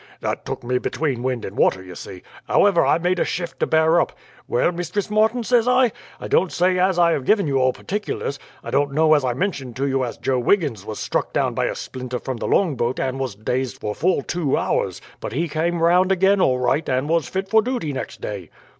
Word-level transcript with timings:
"That 0.21 0.45
took 0.47 0.63
me 0.63 0.79
between 0.79 1.21
wind 1.21 1.45
and 1.45 1.55
water, 1.55 1.83
you 1.83 1.93
see. 1.93 2.23
However, 2.47 2.83
I 2.83 2.97
made 2.97 3.19
a 3.19 3.23
shift 3.23 3.59
to 3.59 3.67
bear 3.67 4.01
up. 4.01 4.13
"'Well, 4.47 4.71
Mistress 4.71 5.11
Martin,' 5.11 5.43
says 5.43 5.67
I, 5.67 5.91
'I 6.19 6.27
don't 6.27 6.51
say 6.51 6.79
as 6.79 6.97
I 6.97 7.11
have 7.11 7.23
given 7.23 7.45
you 7.45 7.59
all 7.59 7.71
particulars. 7.71 8.39
I 8.63 8.71
don't 8.71 8.93
know 8.93 9.13
as 9.13 9.23
I 9.23 9.33
mentioned 9.33 9.75
to 9.75 9.85
you 9.85 10.03
as 10.03 10.17
Joe 10.17 10.39
Wiggins 10.39 10.83
was 10.87 10.97
struck 10.97 11.33
down 11.33 11.53
by 11.53 11.65
a 11.65 11.75
splinter 11.75 12.17
from 12.17 12.37
the 12.37 12.47
longboat 12.47 12.99
and 12.99 13.19
was 13.19 13.35
dazed 13.35 13.79
for 13.79 13.93
full 13.93 14.23
two 14.23 14.57
hours, 14.57 15.01
but 15.19 15.33
he 15.33 15.47
came 15.47 15.83
round 15.83 16.11
again 16.11 16.41
all 16.41 16.57
right, 16.57 16.89
and 16.89 17.07
was 17.07 17.27
fit 17.29 17.47
for 17.47 17.61
duty 17.61 17.93
next 17.93 18.21
day.' 18.21 18.49